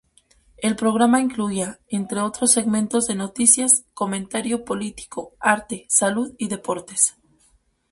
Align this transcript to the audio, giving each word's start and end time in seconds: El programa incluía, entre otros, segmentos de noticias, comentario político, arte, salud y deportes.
El 0.57 0.75
programa 0.75 1.21
incluía, 1.21 1.77
entre 1.87 2.21
otros, 2.21 2.51
segmentos 2.51 3.05
de 3.05 3.13
noticias, 3.13 3.85
comentario 3.93 4.65
político, 4.65 5.35
arte, 5.39 5.85
salud 5.89 6.33
y 6.39 6.47
deportes. 6.47 7.17